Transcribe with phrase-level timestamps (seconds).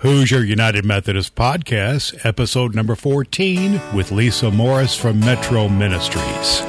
[0.00, 6.62] Hoosier United Methodist Podcast, episode number 14, with Lisa Morris from Metro Ministries.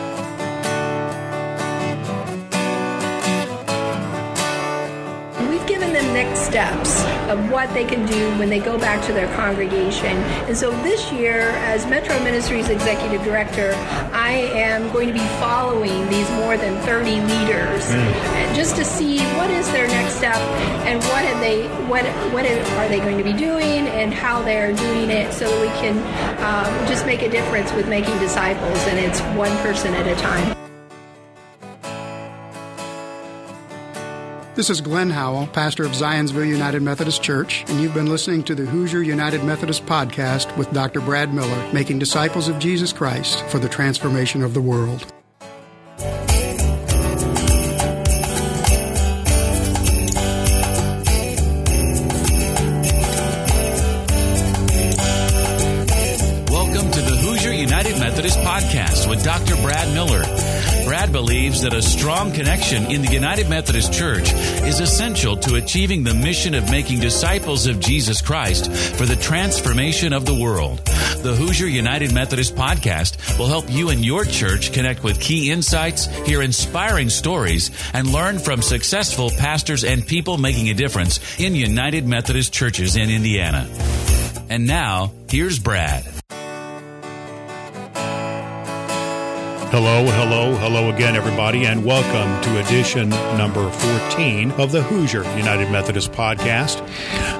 [7.61, 10.17] What they can do when they go back to their congregation.
[10.47, 13.73] And so this year, as Metro Ministries Executive Director,
[14.11, 18.55] I am going to be following these more than 30 leaders mm.
[18.55, 20.37] just to see what is their next step
[20.87, 22.03] and what have they what
[22.33, 25.67] what are they going to be doing and how they're doing it so that we
[25.81, 25.97] can
[26.41, 30.60] um, just make a difference with making disciples and it's one person at a time.
[34.53, 38.53] This is Glenn Howell, pastor of Zionsville United Methodist Church, and you've been listening to
[38.53, 40.99] the Hoosier United Methodist podcast with Dr.
[40.99, 45.09] Brad Miller, making disciples of Jesus Christ for the transformation of the world.
[56.51, 59.55] Welcome to the Hoosier United Methodist podcast with Dr.
[59.61, 60.23] Brad Miller.
[61.11, 64.31] Believes that a strong connection in the United Methodist Church
[64.63, 70.13] is essential to achieving the mission of making disciples of Jesus Christ for the transformation
[70.13, 70.79] of the world.
[71.23, 76.05] The Hoosier United Methodist podcast will help you and your church connect with key insights,
[76.25, 82.07] hear inspiring stories, and learn from successful pastors and people making a difference in United
[82.07, 83.67] Methodist churches in Indiana.
[84.49, 86.20] And now, here's Brad.
[89.71, 95.71] Hello, hello, hello again, everybody, and welcome to edition number 14 of the Hoosier United
[95.71, 96.85] Methodist Podcast.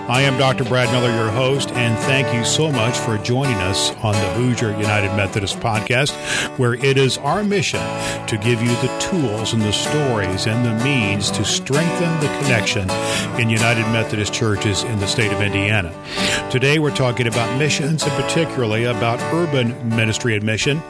[0.08, 0.64] I am Dr.
[0.64, 4.72] Brad Miller, your host, and thank you so much for joining us on the Hoosier
[4.78, 6.12] United Methodist Podcast,
[6.58, 7.82] where it is our mission
[8.28, 12.90] to give you the tools and the stories and the means to strengthen the connection
[13.42, 15.94] in United Methodist churches in the state of Indiana.
[16.50, 20.82] Today, we're talking about missions and particularly about urban ministry and mission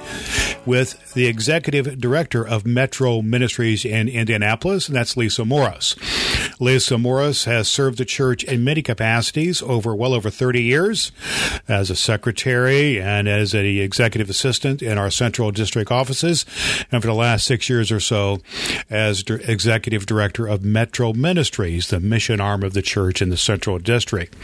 [0.65, 5.95] with the executive director of Metro Ministries in Indianapolis, and that's Lisa Morris.
[6.59, 11.11] Lisa Morris has served the church in many capacities over well over 30 years
[11.67, 16.45] as a secretary and as an executive assistant in our central district offices,
[16.91, 18.39] and for the last six years or so
[18.89, 23.79] as executive director of Metro Ministries, the mission arm of the church in the central
[23.79, 24.35] district.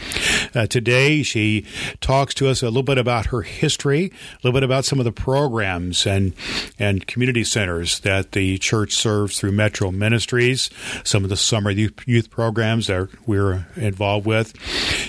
[0.54, 1.64] Uh, today, she
[2.00, 5.04] talks to us a little bit about her history, a little bit about some of
[5.04, 6.32] the programs and
[6.78, 10.70] and community centers that the church serves through Metro Ministries,
[11.04, 14.58] some of the summer youth programs that we're involved with.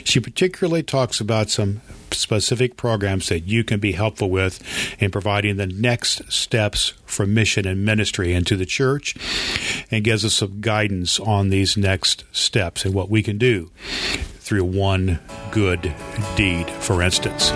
[0.05, 1.81] She particularly talks about some
[2.11, 4.61] specific programs that you can be helpful with
[5.01, 9.15] in providing the next steps for mission and ministry into the church
[9.91, 13.69] and gives us some guidance on these next steps and what we can do
[14.49, 15.19] through one
[15.51, 15.93] good
[16.35, 17.51] deed, for instance.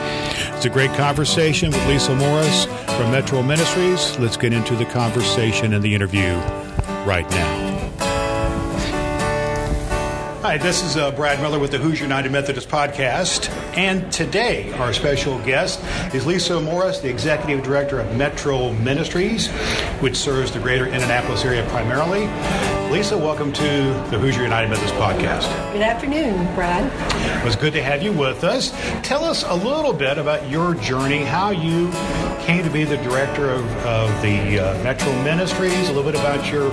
[0.55, 4.17] It's a great conversation with Lisa Morris from Metro Ministries.
[4.19, 6.35] Let's get into the conversation and the interview
[7.05, 7.72] right now.
[10.43, 13.49] Hi, this is uh, Brad Miller with the Hoosier United Methodist Podcast.
[13.77, 15.81] And today, our special guest
[16.13, 19.47] is Lisa Morris, the Executive Director of Metro Ministries,
[20.01, 22.25] which serves the greater Indianapolis area primarily.
[22.93, 23.63] Lisa, welcome to
[24.11, 25.73] the Hoosier United Methodist Podcast.
[25.73, 26.85] Good afternoon, Brad.
[27.41, 28.69] It was good to have you with us.
[29.01, 31.89] Tell us a little bit about your journey, how you
[32.41, 36.51] came to be the director of, of the uh, Metro Ministries, a little bit about
[36.51, 36.69] your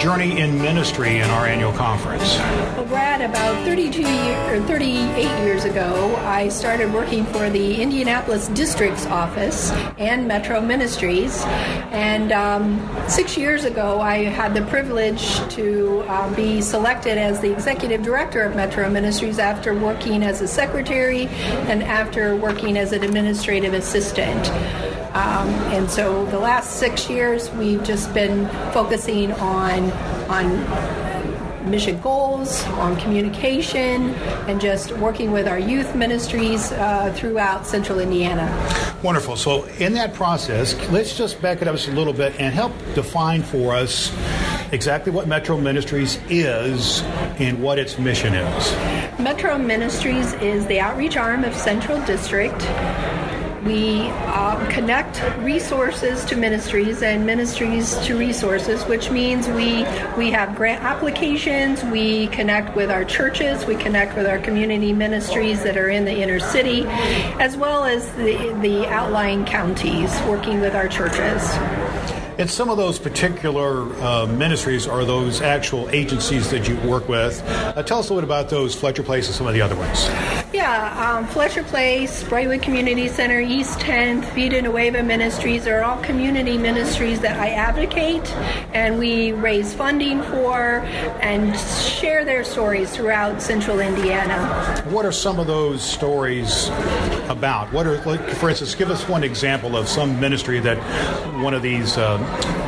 [0.00, 2.38] journey in ministry in our annual conference.
[2.38, 8.48] Well, Brad, about 32 years or 38 years ago, I started working for the Indianapolis
[8.48, 11.42] District's office and Metro Ministries.
[11.92, 17.52] And um, six years ago, I had the privilege to uh, be selected as the
[17.52, 21.26] executive director of Metro Ministries after working as a secretary
[21.68, 24.48] and after working as an administrative assistant.
[25.14, 29.90] Um, and so the last six years, we've just been focusing on
[30.30, 31.00] on
[31.70, 34.14] mission goals, on communication,
[34.48, 38.48] and just working with our youth ministries uh, throughout central Indiana.
[39.02, 39.36] Wonderful.
[39.36, 42.72] So, in that process, let's just back it up just a little bit and help
[42.94, 44.10] define for us
[44.72, 47.02] exactly what Metro Ministries is
[47.38, 48.72] and what its mission is.
[49.18, 52.60] Metro Ministries is the outreach arm of Central District.
[53.64, 59.84] We uh, connect resources to ministries and ministries to resources, which means we
[60.16, 61.84] we have grant applications.
[61.84, 63.66] We connect with our churches.
[63.66, 66.86] We connect with our community ministries that are in the inner city,
[67.38, 71.42] as well as the the outlying counties, working with our churches.
[72.40, 77.42] And some of those particular uh, ministries are those actual agencies that you work with.
[77.46, 79.76] Uh, tell us a little bit about those, Fletcher Place and some of the other
[79.76, 80.08] ones.
[80.70, 86.00] Yeah, um, Fletcher Place, Brightwood Community Center, East 10th, Feed Vida Nueva Ministries are all
[86.00, 88.24] community ministries that I advocate
[88.72, 90.78] and we raise funding for
[91.22, 94.84] and share their stories throughout central Indiana.
[94.90, 96.68] What are some of those stories
[97.28, 97.72] about?
[97.72, 100.78] What are, like, for instance, give us one example of some ministry that
[101.42, 102.18] one of these uh,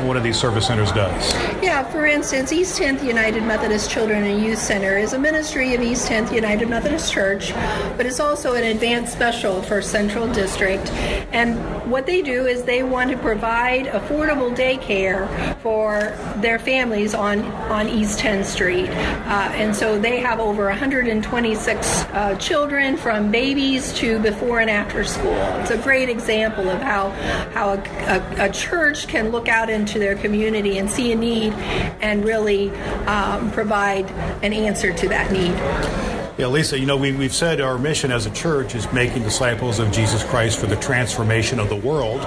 [0.06, 1.32] one of these service centers does.
[1.62, 5.80] Yeah, for instance, East 10th United Methodist Children and Youth Center is a ministry of
[5.80, 7.52] East 10th United Methodist Church,
[7.96, 10.90] but it's also an advanced special for Central District.
[11.32, 11.58] And
[11.90, 17.40] what they do is they want to provide affordable daycare for their families on,
[17.70, 18.88] on East 10th Street.
[18.88, 25.04] Uh, and so they have over 126 uh, children from babies to before and after
[25.04, 25.34] school.
[25.60, 27.10] It's a great example of how,
[27.52, 31.52] how a, a, a church can look out into their community and see a need
[32.00, 32.70] and really
[33.06, 34.10] um, provide
[34.42, 36.11] an answer to that need.
[36.38, 39.78] Yeah, Lisa, you know, we, we've said our mission as a church is making disciples
[39.78, 42.22] of Jesus Christ for the transformation of the world.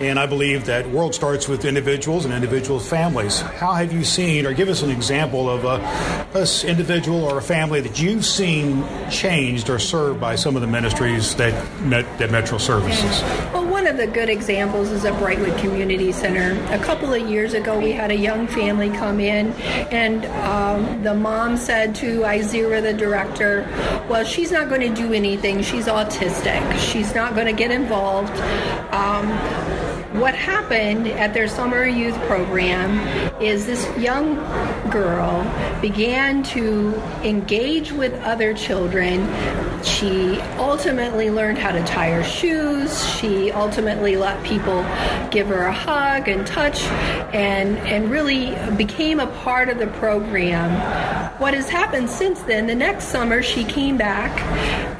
[0.00, 3.40] And I believe that world starts with individuals and individuals' families.
[3.40, 7.42] How have you seen, or give us an example of a, a individual or a
[7.42, 11.52] family that you've seen changed or served by some of the ministries that,
[12.18, 13.22] that Metro services?
[13.88, 16.62] One of the good examples is at Brightwood Community Center.
[16.74, 19.52] A couple of years ago, we had a young family come in,
[19.90, 23.66] and um, the mom said to Izira, the director,
[24.06, 25.62] Well, she's not going to do anything.
[25.62, 26.78] She's autistic.
[26.78, 28.38] She's not going to get involved.
[28.92, 29.30] Um,
[30.20, 32.98] what happened at their summer youth program
[33.40, 34.36] is this young
[34.90, 35.42] girl
[35.80, 39.26] began to engage with other children.
[39.82, 43.04] She ultimately learned how to tie her shoes.
[43.16, 44.82] She ultimately let people
[45.30, 46.82] give her a hug and touch
[47.32, 50.70] and, and really became a part of the program.
[51.38, 54.40] What has happened since then, the next summer she came back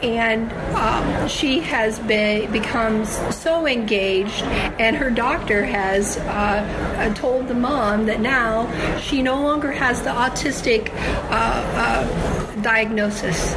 [0.02, 4.43] and um, she has been, become so engaged
[4.79, 10.11] and her doctor has uh, told the mom that now she no longer has the
[10.11, 10.91] autistic
[11.31, 13.55] uh, uh diagnosis.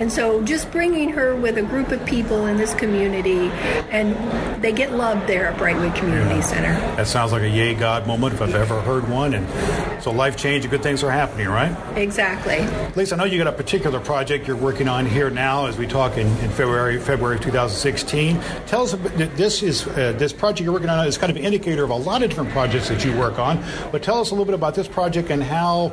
[0.00, 3.50] And so just bringing her with a group of people in this community,
[3.90, 6.40] and they get loved there at Brightwood Community yeah.
[6.40, 6.72] Center.
[6.96, 9.34] That sounds like a yay God moment if I've ever heard one.
[9.34, 11.76] And so life change and good things are happening, right?
[11.98, 12.66] Exactly.
[12.96, 15.86] Lisa, I know you got a particular project you're working on here now as we
[15.86, 18.40] talk in, in February February 2016.
[18.66, 21.44] Tell us about this is uh, this project you're working on is kind of an
[21.44, 23.62] indicator of a lot of different projects that you work on.
[23.92, 25.92] But tell us a little bit about this project and how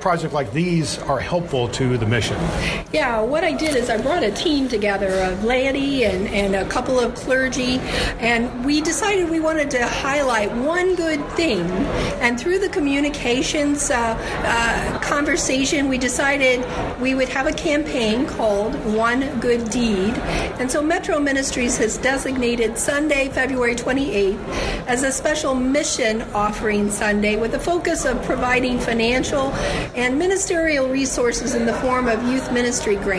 [0.00, 2.38] projects like these are helpful to the mission.
[2.92, 6.64] Yeah, what I did is I brought a team together of laity and, and a
[6.68, 7.78] couple of clergy,
[8.20, 11.62] and we decided we wanted to highlight one good thing.
[12.20, 16.64] And through the communications uh, uh, conversation, we decided
[17.00, 20.14] we would have a campaign called One Good Deed.
[20.60, 24.38] And so Metro Ministries has designated Sunday, February 28th,
[24.86, 29.52] as a special mission offering Sunday with a focus of providing financial
[29.96, 33.15] and ministerial resources in the form of youth ministry grants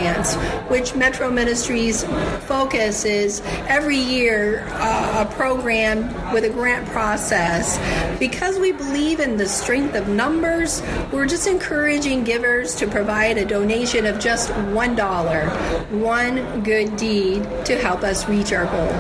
[0.70, 2.04] which Metro Ministries
[2.46, 7.78] focus is every year uh, a program with a grant process.
[8.20, 13.46] Because we believe in the strength of numbers, we're just encouraging givers to provide a
[13.46, 18.92] donation of just $1, one good deed to help us reach our goal.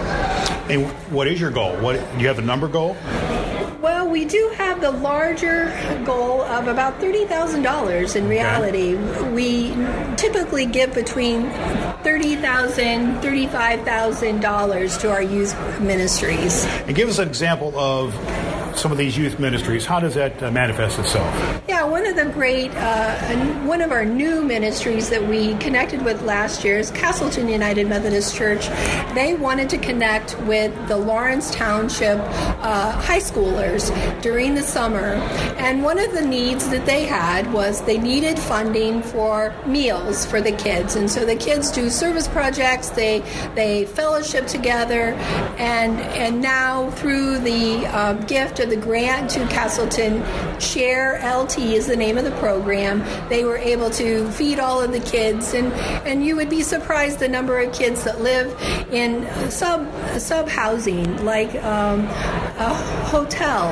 [0.69, 1.75] And what is your goal?
[1.77, 2.95] What do you have a number goal?
[4.07, 5.71] We do have the larger
[6.05, 8.95] goal of about $30,000 in reality.
[8.95, 9.31] Okay.
[9.31, 9.69] We
[10.15, 11.49] typically give between
[12.03, 16.65] $30,000, $35,000 to our youth ministries.
[16.65, 18.15] And give us an example of
[18.77, 19.85] some of these youth ministries.
[19.85, 21.63] How does that uh, manifest itself?
[21.67, 23.15] Yeah, one of the great, uh,
[23.65, 28.35] one of our new ministries that we connected with last year is Castleton United Methodist
[28.35, 28.67] Church.
[29.15, 33.91] They wanted to connect with the Lawrence Township uh, high schoolers
[34.21, 35.15] during the summer,
[35.57, 40.39] and one of the needs that they had was they needed funding for meals for
[40.39, 42.89] the kids, and so the kids do service projects.
[42.89, 43.23] They
[43.55, 45.13] they fellowship together,
[45.57, 50.23] and and now through the uh, gift of the grant to Castleton.
[50.59, 53.03] Share LT is the name of the program.
[53.29, 55.71] They were able to feed all of the kids, and,
[56.07, 58.53] and you would be surprised the number of kids that live
[58.91, 59.87] in sub
[60.19, 62.01] sub housing, like um,
[62.57, 62.73] a
[63.05, 63.67] hotel.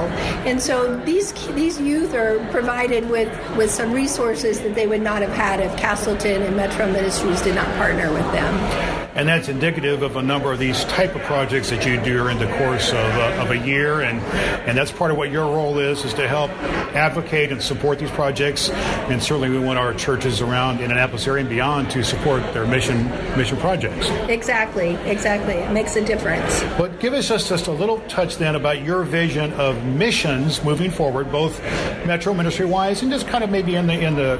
[0.45, 5.21] And so these these youth are provided with, with some resources that they would not
[5.21, 9.04] have had if Castleton and Metro Ministries did not partner with them.
[9.15, 12.37] And that's indicative of a number of these type of projects that you do during
[12.37, 14.19] the course of, uh, of a year, and
[14.67, 16.51] and that's part of what your role is is to help
[16.95, 21.41] advocate and support these projects, and certainly we want our churches around in Indianapolis area
[21.41, 24.09] and beyond to support their mission mission projects.
[24.29, 25.53] Exactly, exactly.
[25.53, 26.63] It makes a difference.
[26.77, 30.91] But give us just, just a little touch then about your vision of missions moving
[30.91, 31.61] forward, both
[32.05, 34.39] metro ministry wise and just kind of maybe in the in the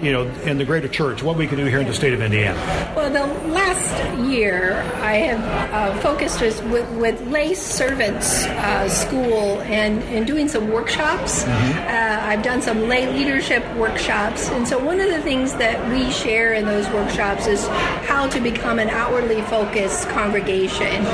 [0.00, 2.20] you know in the greater church, what we can do here in the state of
[2.20, 2.58] Indiana.
[2.96, 6.62] Well, the last year I have uh, focused with,
[6.92, 11.44] with lay servants uh, school and, and doing some workshops.
[11.44, 11.78] Mm-hmm.
[11.78, 16.10] Uh, I've done some lay leadership workshops, and so one of the things that we
[16.10, 17.66] share in those workshops is
[18.06, 21.04] how to become an outwardly focused congregation.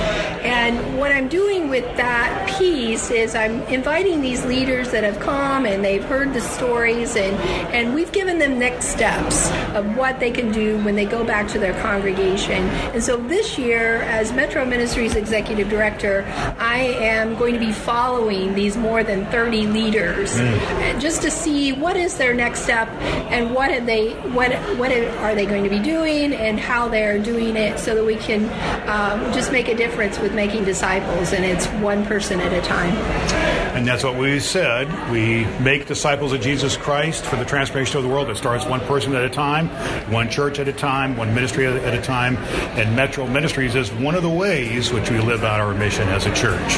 [0.43, 5.67] And what I'm doing with that piece is I'm inviting these leaders that have come
[5.67, 7.37] and they've heard the stories, and,
[7.75, 11.49] and we've given them next steps of what they can do when they go back
[11.49, 12.69] to their congregation.
[12.93, 16.25] And so this year, as Metro Ministries Executive Director,
[16.59, 21.01] I am going to be following these more than 30 leaders mm.
[21.01, 22.89] just to see what is their next step
[23.31, 27.19] and what have they what what are they going to be doing and how they're
[27.19, 28.45] doing it so that we can
[28.89, 32.95] um, just make a difference with making disciples and it's one person at a time.
[33.75, 34.89] And that's what we said.
[35.11, 38.31] We make disciples of Jesus Christ for the transformation of the world.
[38.31, 39.69] It starts one person at a time,
[40.13, 42.37] one church at a time, one ministry at a time,
[42.77, 46.27] and Metro Ministries is one of the ways which we live out our mission as
[46.27, 46.73] a church.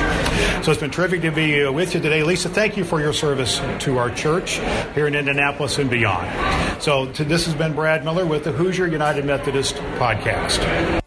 [0.64, 2.22] So it's been terrific to be with you today.
[2.22, 4.60] Lisa, thank you for your service to our church
[4.94, 6.82] here in Indianapolis and beyond.
[6.82, 11.02] So this has been Brad Miller with the Hoosier United Methodist Podcast.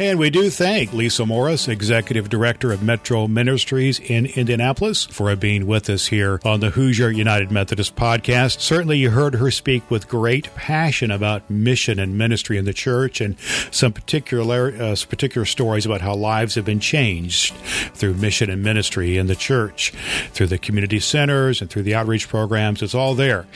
[0.00, 5.66] And we do thank Lisa Morris, Executive Director of Metro Ministries in Indianapolis, for being
[5.66, 8.60] with us here on the Hoosier United Methodist podcast.
[8.60, 13.20] Certainly, you heard her speak with great passion about mission and ministry in the church
[13.20, 13.36] and
[13.72, 17.52] some particular, uh, particular stories about how lives have been changed
[17.94, 19.90] through mission and ministry in the church,
[20.30, 22.82] through the community centers and through the outreach programs.
[22.82, 23.48] It's all there.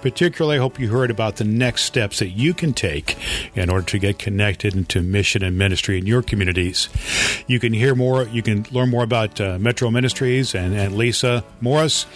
[0.00, 3.18] Particularly, I hope you heard about the next steps that you can take
[3.54, 6.88] in order to get connected into mission and ministry ministry in your communities.
[7.46, 11.44] You can hear more, you can learn more about uh, Metro Ministries and, and, Lisa
[11.60, 12.06] Morris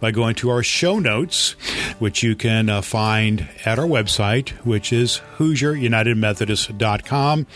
[0.00, 1.52] by going to our show notes,
[1.98, 7.46] which you can uh, find at our website, which is HoosierUnitedMethodist.com.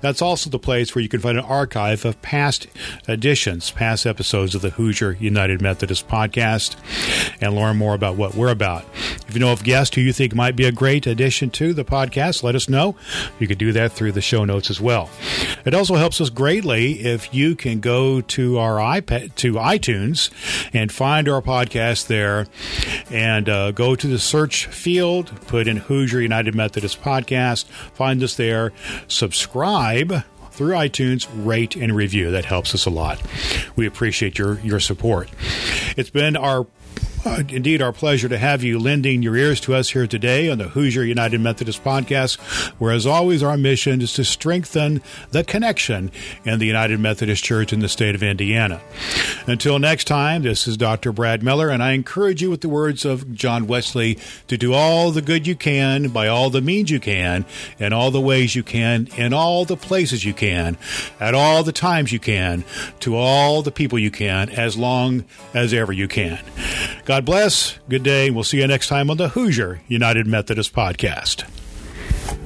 [0.00, 2.66] That's also the place where you can find an archive of past
[3.08, 6.76] editions, past episodes of the Hoosier United Methodist podcast,
[7.40, 8.84] and learn more about what we're about.
[9.28, 11.84] If you know of guests who you think might be a great addition to the
[11.84, 12.96] podcast, let us know.
[13.38, 15.10] You can do that through the show notes as well.
[15.66, 20.30] It also helps us greatly if you can go to our iPad to iTunes
[20.72, 22.46] and find our podcast there,
[23.10, 28.34] and uh, go to the search field, put in Hoosier United Methodist Podcast, find us
[28.34, 28.72] there,
[29.08, 32.30] subscribe through iTunes, rate and review.
[32.30, 33.22] That helps us a lot.
[33.76, 35.28] We appreciate your your support.
[35.96, 36.66] It's been our
[37.24, 40.58] uh, indeed, our pleasure to have you lending your ears to us here today on
[40.58, 42.38] the Hoosier United Methodist Podcast,
[42.78, 46.10] where, as always, our mission is to strengthen the connection
[46.44, 48.80] in the United Methodist Church in the state of Indiana.
[49.46, 51.12] Until next time, this is Dr.
[51.12, 55.10] Brad Miller, and I encourage you with the words of John Wesley to do all
[55.10, 57.44] the good you can by all the means you can,
[57.78, 60.76] in all the ways you can, in all the places you can,
[61.20, 62.64] at all the times you can,
[63.00, 66.38] to all the people you can, as long as ever you can.
[67.08, 67.78] God bless.
[67.88, 68.28] Good day.
[68.28, 71.48] We'll see you next time on the Hoosier United Methodist Podcast.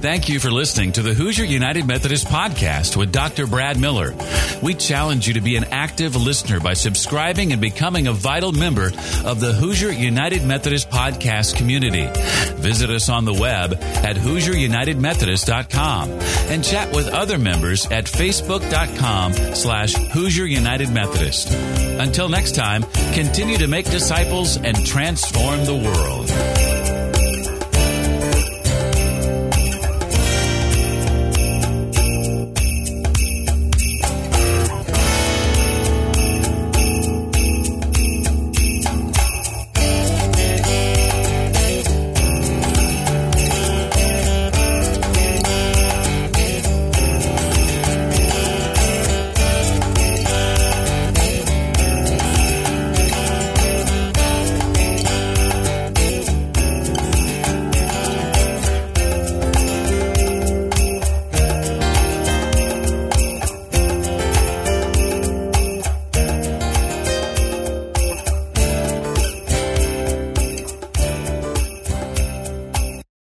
[0.03, 3.47] Thank you for listening to the Hoosier United Methodist Podcast with Dr.
[3.47, 4.13] Brad Miller.
[4.61, 8.87] We challenge you to be an active listener by subscribing and becoming a vital member
[9.23, 12.09] of the Hoosier United Methodist Podcast community.
[12.55, 19.93] Visit us on the web at HoosierUnitedMethodist.com and chat with other members at Facebook.com slash
[19.93, 21.49] Hoosier United Methodist.
[21.49, 22.83] Until next time,
[23.13, 26.72] continue to make disciples and transform the world.